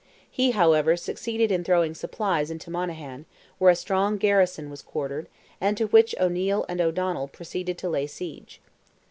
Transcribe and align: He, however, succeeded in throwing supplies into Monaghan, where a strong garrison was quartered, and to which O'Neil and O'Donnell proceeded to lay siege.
He, 0.31 0.49
however, 0.49 0.97
succeeded 0.97 1.51
in 1.51 1.63
throwing 1.63 1.93
supplies 1.93 2.49
into 2.49 2.71
Monaghan, 2.71 3.27
where 3.59 3.69
a 3.69 3.75
strong 3.75 4.17
garrison 4.17 4.71
was 4.71 4.81
quartered, 4.81 5.27
and 5.61 5.77
to 5.77 5.85
which 5.85 6.15
O'Neil 6.19 6.65
and 6.67 6.81
O'Donnell 6.81 7.27
proceeded 7.27 7.77
to 7.77 7.87
lay 7.89 8.07
siege. 8.07 8.59